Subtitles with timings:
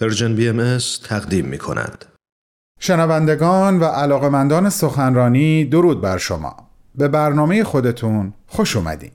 [0.00, 2.04] Persian BMS تقدیم می کند.
[2.80, 6.56] شنوندگان و علاقمندان سخنرانی درود بر شما.
[6.94, 9.10] به برنامه خودتون خوش اومدین.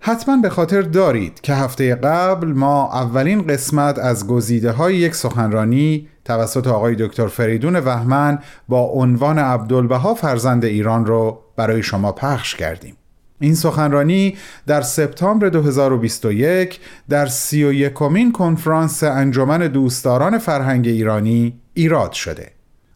[0.00, 6.08] حتما به خاطر دارید که هفته قبل ما اولین قسمت از گزیده های یک سخنرانی
[6.24, 12.97] توسط آقای دکتر فریدون وهمن با عنوان عبدالبها فرزند ایران رو برای شما پخش کردیم.
[13.40, 14.36] این سخنرانی
[14.66, 22.52] در سپتامبر 2021 در سی و یکمین کنفرانس انجمن دوستداران فرهنگ ایرانی ایراد شده.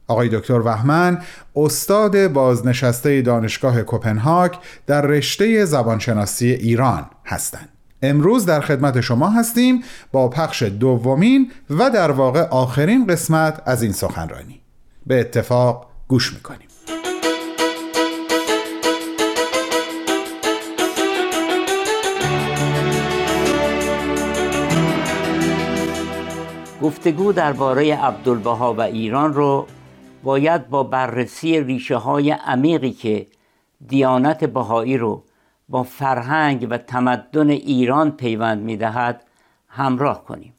[0.07, 1.19] آقای دکتر وحمن
[1.57, 4.53] استاد بازنشسته دانشگاه کوپنهاگ
[4.87, 7.69] در رشته زبانشناسی ایران هستند.
[8.03, 13.93] امروز در خدمت شما هستیم با پخش دومین و در واقع آخرین قسمت از این
[13.93, 14.61] سخنرانی.
[15.07, 16.72] به اتفاق گوش می‌کنیم.
[26.83, 29.67] گفتگو درباره عبدالبها و ایران رو
[30.23, 33.27] باید با بررسی ریشه های عمیقی که
[33.89, 35.25] دیانت بهایی رو
[35.69, 39.25] با فرهنگ و تمدن ایران پیوند می‌دهد
[39.69, 40.55] همراه کنیم.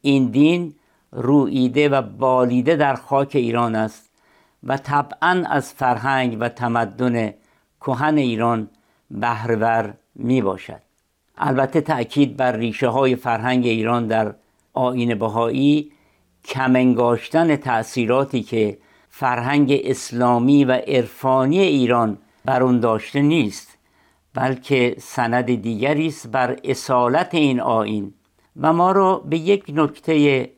[0.00, 0.74] این دین
[1.12, 4.10] رویده و بالیده در خاک ایران است
[4.64, 7.34] و طبعا از فرهنگ و تمدن
[7.80, 8.70] کهن ایران
[9.10, 10.82] بهرهور می باشد
[11.38, 14.34] البته تأکید بر ریشه های فرهنگ ایران در
[14.76, 15.92] آین بهایی
[16.44, 23.78] کمنگاشتن تأثیراتی که فرهنگ اسلامی و عرفانی ایران بر اون داشته نیست
[24.34, 28.14] بلکه سند دیگری است بر اصالت این آین
[28.56, 30.50] و ما را به یک نکته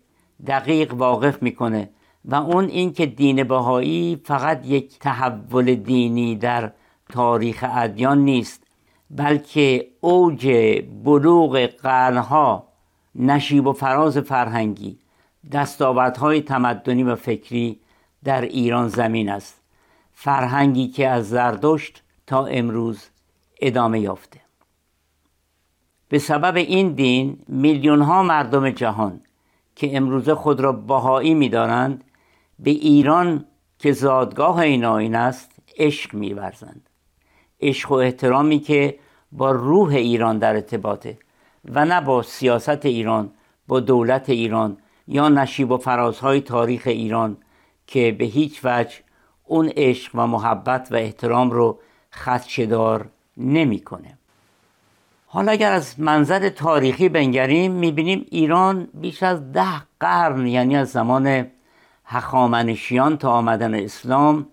[0.47, 1.91] دقیق واقف می‌کنه
[2.25, 6.73] و اون اینکه دین بهایی فقط یک تحول دینی در
[7.13, 8.67] تاریخ ادیان نیست
[9.11, 10.49] بلکه اوج
[11.05, 12.68] بلوغ قرنها
[13.15, 14.99] نشیب و فراز فرهنگی
[15.53, 17.81] دستاوردهای تمدنی و فکری
[18.25, 19.61] در ایران زمین است.
[20.13, 23.09] فرهنگی که از زردشت تا امروز
[23.61, 24.41] ادامه یافته.
[26.09, 29.21] به سبب این دین میلیون ها مردم جهان
[29.77, 32.05] که امروزه خود را بهایی می‌دانند
[32.59, 33.45] به ایران
[33.79, 36.89] که زادگاه این آین است عشق میورزند.
[37.61, 38.99] عشق و احترامی که
[39.33, 41.19] با روح ایران در ارتباطه.
[41.75, 43.31] و نه با سیاست ایران
[43.69, 44.77] با دولت ایران
[45.09, 47.37] یا نشیب و فرازهای تاریخ ایران
[47.87, 48.97] که به هیچ وجه
[49.45, 51.79] اون عشق و محبت و احترام رو
[52.13, 54.19] خدشدار نمی‌کنه.
[55.27, 61.47] حالا اگر از منظر تاریخی بنگریم می‌بینیم ایران بیش از ده قرن یعنی از زمان
[62.05, 64.47] هخامنشیان تا آمدن اسلام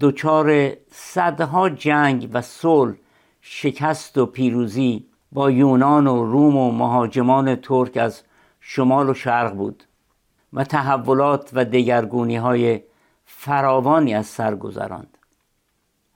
[0.00, 2.94] دچار صدها جنگ و صلح
[3.40, 5.06] شکست و پیروزی
[5.36, 8.22] با یونان و روم و مهاجمان ترک از
[8.60, 9.84] شمال و شرق بود
[10.52, 12.82] و تحولات و دگرگونی های
[13.24, 15.18] فراوانی از سر گذراند.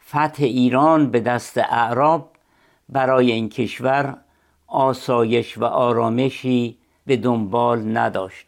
[0.08, 2.32] فتح ایران به دست اعراب
[2.88, 4.16] برای این کشور
[4.66, 8.46] آسایش و آرامشی به دنبال نداشت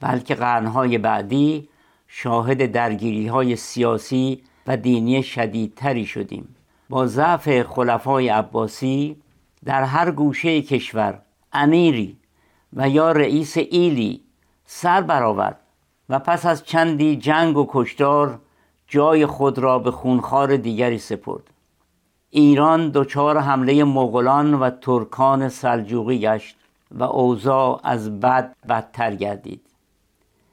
[0.00, 1.68] بلکه قرنهای بعدی
[2.06, 6.56] شاهد درگیری های سیاسی و دینی شدیدتری شدیم.
[6.88, 9.16] با ضعف خلفای عباسی
[9.64, 11.20] در هر گوشه کشور
[11.52, 12.16] امیری
[12.72, 14.20] و یا رئیس ایلی
[14.66, 15.60] سر برآورد
[16.08, 18.40] و پس از چندی جنگ و کشتار
[18.88, 21.42] جای خود را به خونخوار دیگری سپرد.
[22.30, 26.56] ایران دچار حمله مغولان و ترکان سلجوقی گشت
[26.90, 29.60] و اوضاع از بد بدتر گردید.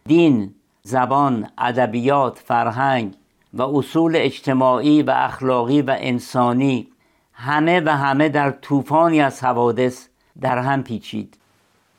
[0.06, 3.14] دین زبان ادبیات فرهنگ
[3.54, 6.88] و اصول اجتماعی و اخلاقی و انسانی
[7.36, 10.08] همه و همه در طوفانی از حوادث
[10.42, 11.38] در هم پیچید.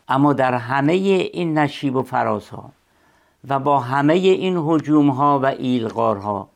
[0.08, 2.72] اما در همه این نشیب و فرازها
[3.48, 6.48] و با همه این حجوم ها و ایلغارها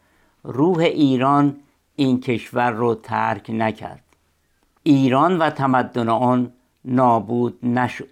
[0.43, 1.57] روح ایران
[1.97, 4.05] این کشور رو ترک نکرد.
[4.83, 6.53] ایران و تمدن آن
[6.85, 8.09] نابود نشد.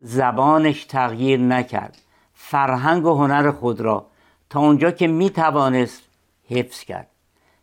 [0.00, 1.98] زبانش تغییر نکرد.
[2.34, 4.06] فرهنگ و هنر خود را
[4.50, 6.02] تا اونجا که می توانست
[6.50, 7.08] حفظ کرد.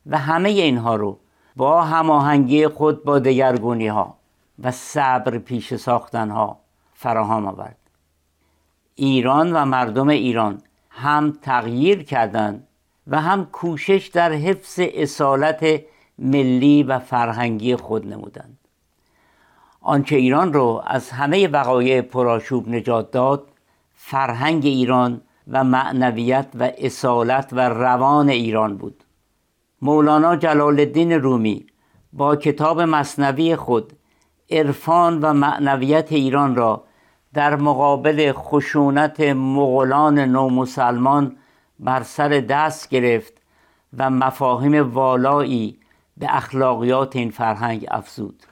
[0.05, 1.17] و همه اینها رو
[1.55, 4.15] با هماهنگی خود با دگرگونی ها
[4.63, 6.59] و صبر پیش ساختن ها
[6.93, 7.77] فراهم آورد.
[8.95, 12.67] ایران و مردم ایران هم تغییر کردند
[13.07, 15.81] و هم کوشش در حفظ اصالت
[16.19, 18.57] ملی و فرهنگی خود نمودند.
[19.81, 23.47] آنچه ایران رو از همه وقایع پرآشوب نجات داد
[23.95, 29.03] فرهنگ ایران و معنویت و اصالت و روان ایران بود.
[29.81, 31.65] مولانا جلال الدین رومی
[32.13, 33.93] با کتاب مصنوی خود
[34.49, 36.83] عرفان و معنویت ایران را
[37.33, 41.37] در مقابل خشونت مغولان نومسلمان
[41.79, 43.33] بر سر دست گرفت
[43.97, 45.79] و مفاهیم والایی
[46.17, 48.43] به اخلاقیات این فرهنگ افزود.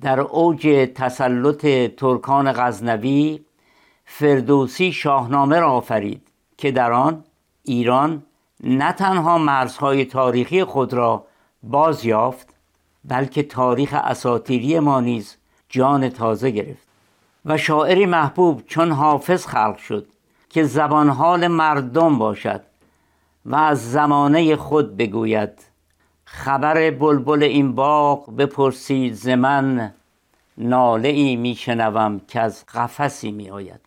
[0.00, 1.66] در اوج تسلط
[1.96, 3.40] ترکان غزنوی
[4.04, 7.24] فردوسی شاهنامه را آفرید که در آن
[7.62, 8.22] ایران
[8.64, 11.26] نه تنها مرزهای تاریخی خود را
[11.62, 12.48] باز یافت
[13.04, 15.36] بلکه تاریخ اساتیری ما نیز
[15.68, 16.86] جان تازه گرفت
[17.44, 20.06] و شاعری محبوب چون حافظ خلق شد
[20.50, 22.60] که زبان مردم باشد
[23.46, 25.58] و از زمانه خود بگوید
[26.24, 29.92] خبر بلبل این باغ بپرسید ز من
[30.58, 33.80] ناله ای میشنوم که از قفسی می آید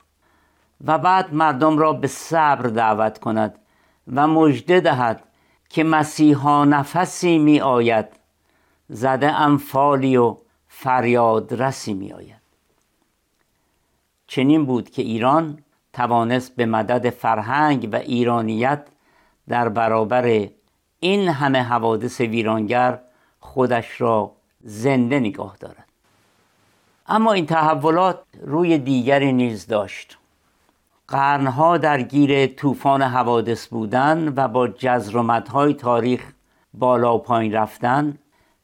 [0.86, 3.60] و بعد مردم را به صبر دعوت کند
[4.14, 5.24] و مژده دهد
[5.70, 8.06] که مسیحا نفسی می آید.
[8.90, 12.42] زده انفالی و فریاد رسی می آید.
[14.28, 15.60] چنین بود که ایران
[15.94, 18.88] توانست به مدد فرهنگ و ایرانیت
[19.48, 20.50] در برابر
[21.00, 23.00] این همه حوادث ویرانگر
[23.40, 24.32] خودش را
[24.62, 25.86] زنده نگاه دارد.
[27.08, 30.19] اما این تحولات روی دیگری نیز داشت.
[31.10, 35.40] قرنها درگیر طوفان حوادث بودن و با جزر و
[35.74, 36.34] تاریخ
[36.74, 38.18] بالا و پایین رفتن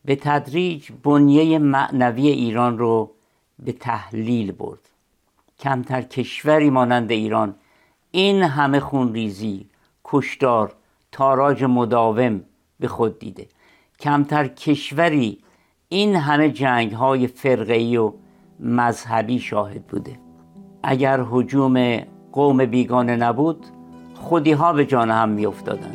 [0.06, 3.12] به تدریج بنیه معنوی ایران رو
[3.60, 4.90] به تحلیل برد.
[5.60, 7.56] کمتر کشوری مانند ایران
[8.12, 9.70] این همه خونریزی
[10.04, 10.76] کشتار
[11.12, 12.42] تاراج مداوم
[12.80, 13.48] به خود دیده.
[14.00, 15.44] کمتر کشوری
[15.90, 18.14] این همه جنگ های فرقه‌ای و
[18.60, 20.20] مذهبی شاهد بوده.
[20.84, 23.66] اگر حجوم قوم بیگانه نبود
[24.16, 25.92] خودی ها به جان هم می افتادن.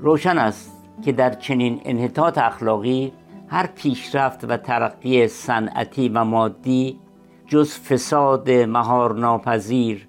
[0.00, 0.72] روشن است
[1.04, 3.12] که در چنین انحطاط اخلاقی
[3.48, 6.98] هر پیشرفت و ترقی صنعتی و مادی
[7.46, 10.08] جز فساد مهار ناپذیر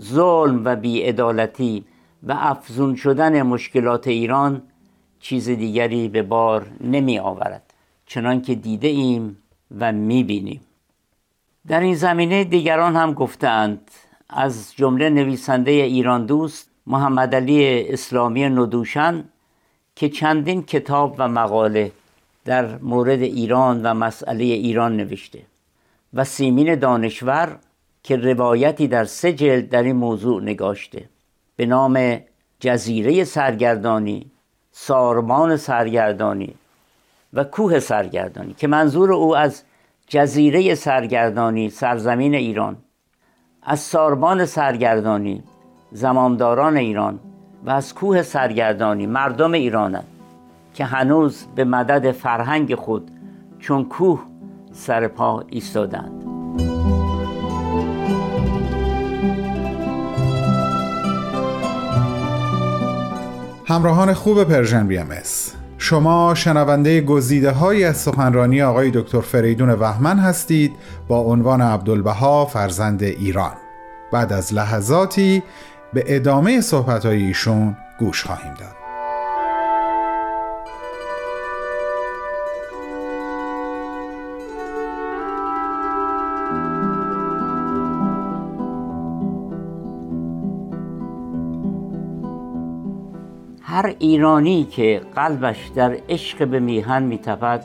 [0.00, 1.84] ظلم و بیعدالتی
[2.22, 4.62] و افزون شدن مشکلات ایران
[5.20, 7.74] چیز دیگری به بار نمی آورد
[8.06, 9.38] چنان که دیده ایم
[9.78, 10.60] و می بینیم
[11.66, 13.90] در این زمینه دیگران هم گفتند
[14.28, 19.24] از جمله نویسنده ایران دوست محمد علی اسلامی ندوشن
[19.96, 21.92] که چندین کتاب و مقاله
[22.44, 25.42] در مورد ایران و مسئله ایران نوشته
[26.14, 27.58] و سیمین دانشور
[28.02, 31.08] که روایتی در سه جلد در این موضوع نگاشته.
[31.56, 32.20] به نام
[32.60, 34.30] جزیره سرگردانی
[34.72, 36.54] سارمان سرگردانی
[37.32, 39.62] و کوه سرگردانی که منظور او از
[40.06, 42.76] جزیره سرگردانی سرزمین ایران
[43.62, 45.42] از ساربان سرگردانی
[45.92, 47.20] زمامداران ایران
[47.64, 50.06] و از کوه سرگردانی مردم ایرانند
[50.74, 53.10] که هنوز به مدد فرهنگ خود
[53.58, 54.22] چون کوه
[54.72, 56.22] سرپا ایستادند.
[63.68, 64.98] همراهان خوب پرژن بی
[65.88, 70.76] شما شنونده گزیده های از سخنرانی آقای دکتر فریدون وحمن هستید
[71.08, 73.52] با عنوان عبدالبها فرزند ایران.
[74.12, 75.42] بعد از لحظاتی
[75.92, 78.85] به ادامه صحبت ایشون گوش خواهیم داد.
[93.76, 97.64] هر ایرانی که قلبش در عشق به میهن میتپد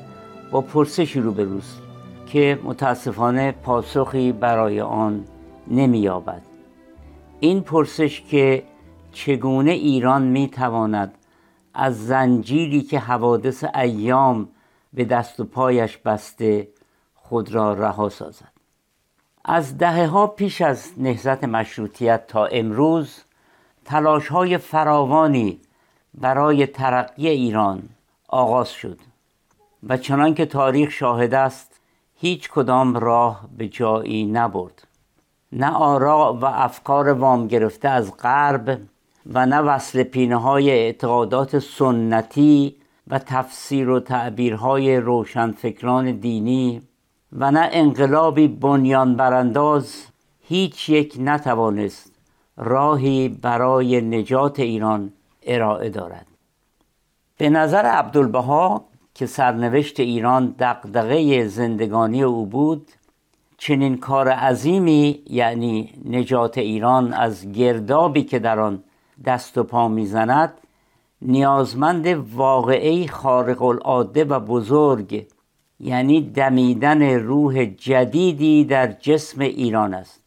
[0.52, 1.82] با پرسشی روبروست
[2.26, 5.26] که متاسفانه پاسخی برای آن
[5.68, 6.42] نمییابد.
[7.40, 8.64] این پرسش که
[9.12, 11.18] چگونه ایران می‌تواند
[11.74, 14.50] از زنجیری که حوادث ایام
[14.94, 16.68] به دست و پایش بسته
[17.16, 18.52] خود را رها سازد.
[19.46, 23.24] از دهه ها پیش از نهضت مشروطیت تا امروز
[23.86, 25.60] تلاش های فراوانی
[26.14, 27.84] برای ترقی ایران
[28.28, 29.00] آغاز شد
[29.84, 31.80] و چنان که تاریخ شاهد است
[32.16, 34.88] هیچ کدام راه به جایی نبرد.
[35.52, 38.82] نه آرا و افکار وام گرفته از غرب
[39.34, 42.76] و نه وصل پینه های اعتقادات سنتی
[43.08, 46.82] و تفسیر و تعبیرهای روشنفکران دینی
[47.34, 50.06] و نه انقلابی بنیان برانداز
[50.42, 52.12] هیچ یک نتوانست
[52.58, 56.28] راهی برای نجات ایران ارائه دارد.
[57.38, 62.88] به نظر عبدالبها که سرنوشت ایران دقدقه زندگانی او بود
[63.58, 68.84] چنین کار عظیمی یعنی نجات ایران از گردابی که در آن
[69.26, 70.54] دست و پا می‌زند
[71.22, 75.28] نیازمند واقعی خارق العاده و بزرگ
[75.80, 80.22] یعنی دمیدن روح جدیدی در جسم ایران است.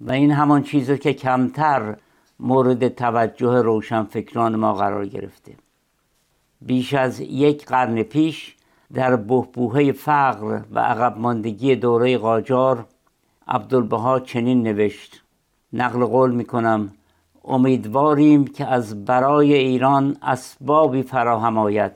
[0.00, 1.96] و این همان چیزی که کمتر
[2.40, 5.54] مورد توجه روشنفکران ما قرار گرفته.
[6.60, 8.56] بیش از یک قرن پیش
[8.92, 12.86] در بهبوهه فقر و عقب ماندگی دوره قاجار
[13.48, 15.22] عبدالبها چنین نوشت
[15.72, 16.92] نقل قول می‌کنم
[17.44, 21.92] امیدواریم که از برای ایران اسبابی فراهم آید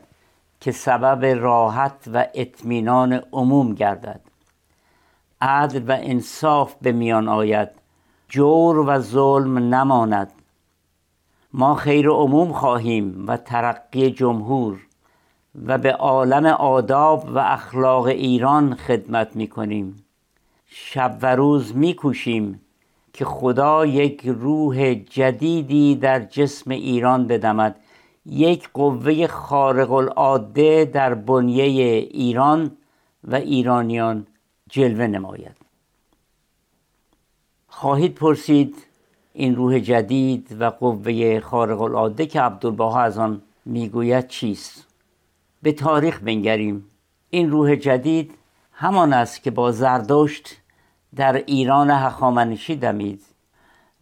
[0.61, 4.21] که سبب راحت و اطمینان عموم گردد.
[5.41, 7.69] عدل و انصاف به میان آید.
[8.29, 10.33] جور و ظلم نماند.
[11.53, 14.87] ما خیر عموم خواهیم و ترقی جمهور
[15.67, 20.05] و به عالم آداب و اخلاق ایران خدمت می کنیم
[20.67, 22.61] شب و روز می کوشیم
[23.13, 27.81] که خدا یک روح جدیدی در جسم ایران بدمد.
[28.27, 32.77] یک قوه خارق العاده در بنیه ایران
[33.25, 34.27] و ایرانیان
[34.71, 35.68] جلوه نماید.
[37.81, 38.77] خواهید پرسید
[39.33, 44.87] این روح جدید و قوه خارق العاده که عبدالبها از آن می‌گوید چیست؟
[45.63, 46.85] به تاریخ بنگریم.
[47.31, 48.35] این روح جدید
[48.73, 50.57] همان است که با زردشت
[51.17, 53.23] در ایران هخامنشی دمید.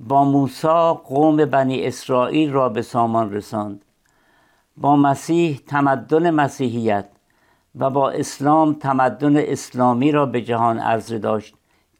[0.01, 3.85] با موسی قوم بنی اسرائیل را به سامان رساند.
[4.77, 7.09] با مسیح تمدن مسیحیت
[7.79, 11.56] و با اسلام تمدن اسلامی را به جهان عرضه داشت.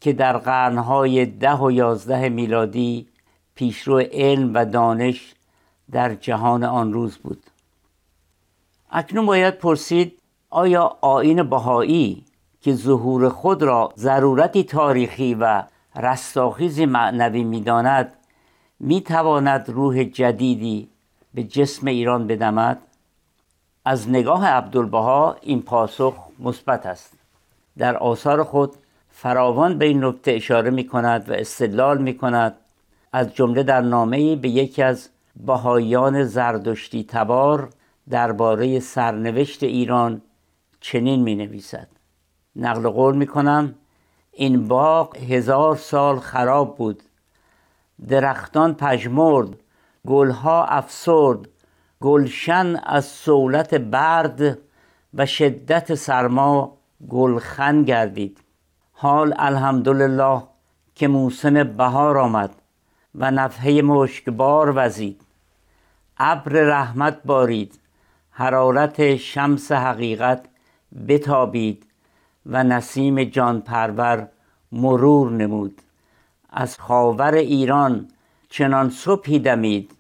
[0.07, 3.07] که در قرنهای ده و یازده میلادی
[3.55, 5.35] پیشرو علم و دانش
[5.91, 7.43] در جهان آن روز بود.
[8.91, 12.25] اکنون باید پرسید آیا آین بهایی
[12.61, 15.63] که ظهور خود را ضرورتی تاریخی و
[15.97, 18.13] رستاخیزی معنوی می‌داند
[18.81, 20.89] می‌تواند روح جدیدی
[21.35, 22.79] به جسم ایران بدمد؟
[23.85, 27.13] از نگاه عبدالبها این پاسخ مثبت است.
[27.79, 28.75] در آثار خود
[29.19, 32.57] فراوان به این نکته اشاره می کند و استدلال می کند
[33.13, 35.09] از جمله در نامه به یکی از
[35.47, 37.69] بهاییان زردشتی تبار
[38.11, 40.23] درباره سرنوشت ایران
[40.81, 41.89] چنین می نویسد
[42.57, 43.75] نقل قول می کنم
[44.33, 47.03] این باغ هزار سال خراب بود.
[48.09, 49.49] درختان پژمرد
[50.07, 51.49] گلها افسرد
[52.01, 54.59] گلشن از سولت برد
[55.15, 56.77] و شدت سرما
[57.09, 58.46] گلخن گردید.
[58.99, 60.43] حال الحمدلله
[60.95, 62.51] که موسم بهار آمد
[63.15, 65.21] و نفحه مشکبار وزید.
[66.19, 67.81] ابر رحمت بارید
[68.31, 70.45] حرارت شمس حقیقت
[71.09, 71.87] بتابید
[72.47, 74.29] و نسیم جان پرور
[74.73, 75.83] مرور نمود.
[76.51, 78.09] از خاور ایران
[78.49, 79.91] چنان صبحی دمید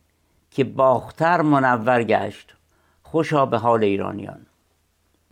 [0.50, 2.54] که باختر منور گشت.
[3.02, 4.46] خوشا به حال ایرانیان.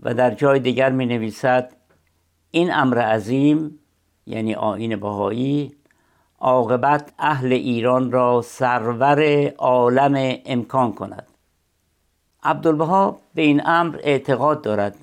[0.02, 1.72] و در جای دیگر می نویسد
[2.54, 3.78] این امر عظیم
[4.26, 5.72] یعنی آین بهایی
[6.40, 11.26] عاقبت اهل ایران را سرور عالم امکان کند.
[12.42, 14.96] عبدالبها به این امر اعتقاد دارد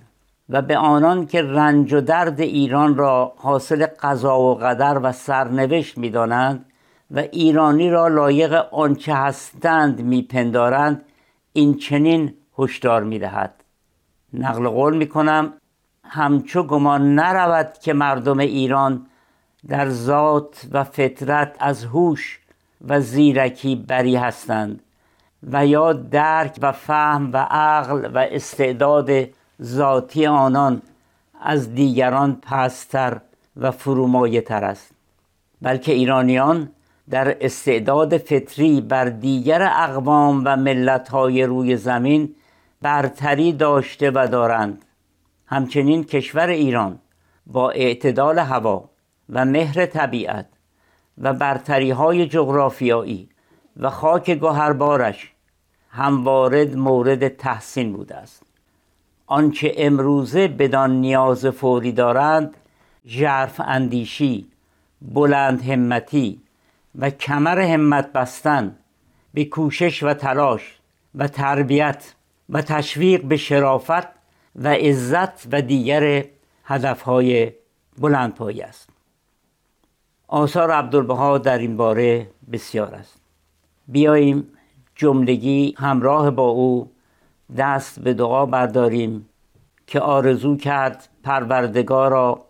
[0.50, 5.98] و به آنان که رنج و درد ایران را حاصل قضا و قدر و سرنوشت
[5.98, 6.66] می‌دانند
[7.12, 11.04] و ایرانی را لایق آنچه هستند میپندارند
[11.54, 13.64] این چنین هشدار می‌دهد.
[14.34, 15.54] نقل قول می‌کنم
[16.04, 19.06] همچو گمان نرود که مردم ایران
[19.68, 22.40] در ذات و فطرت از هوش
[22.88, 24.82] و زیرکی بری هستند
[25.44, 29.10] و یا درک و فهم و عقل و استعداد
[29.62, 30.82] ذاتی آنان
[31.42, 33.22] از دیگران پستر
[33.58, 34.92] و فرومایه تر است.
[35.62, 36.70] بلکه ایرانیان
[37.10, 42.36] در استعداد فطری بر دیگر اقوام و ملتهای روی زمین
[42.82, 44.86] برتری داشته و دارند.
[45.52, 47.00] همچنین کشور ایران
[47.48, 48.90] با اعتدال هوا
[49.30, 50.46] و مهر طبیعت
[51.18, 53.30] و برتری های جغرافیایی
[53.78, 55.32] و خاک گوهربارش
[55.90, 58.44] هموارد مورد تحسین بوده است.
[59.28, 62.58] آنچه امروزه بدان نیاز فوری دارند
[63.08, 64.48] ژرف اندیشی
[65.02, 66.42] بلند همتی
[67.00, 68.76] و کمر همت بستن
[69.34, 70.80] به کوشش و تلاش
[71.16, 72.14] و تربیت
[72.50, 74.21] و تشویق به شرافت
[74.56, 76.26] و عزت و دیگر
[76.64, 77.52] هدفهای
[77.98, 78.90] بلندپایه است.
[80.28, 83.18] آثار عبدالبها در این باره بسیار است.
[83.88, 84.48] بیاییم
[84.96, 86.92] جملگی همراه با او
[87.58, 89.30] دست به دعا برداریم
[89.88, 92.42] که آرزو کرد پروردگارا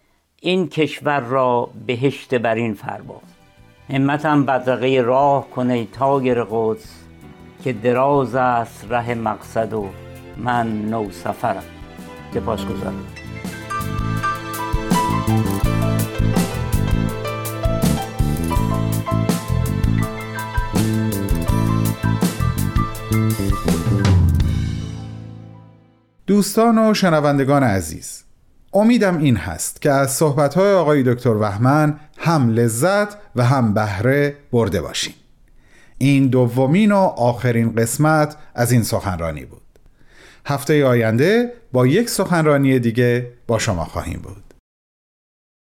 [0.42, 3.22] این کشور را بهشت برین فرما.
[3.90, 6.96] همتم بدرقه راه کنه تاگر قدس
[7.64, 9.90] که دراز است ره مقصد و
[10.38, 11.81] من نو سفرم
[12.34, 13.06] سپاسگزارم
[26.28, 28.24] دوستان و شنوندگان عزیز
[28.74, 34.82] امیدم این هست که از صحبتهای آقای دکتر وحمن هم لذت و هم بهره برده
[34.82, 35.14] باشین.
[35.98, 39.61] این دومین و آخرین قسمت از این سخنرانی بود.
[40.46, 44.51] هفته آینده با یک سخنرانی دیگه با شما خواهیم بود.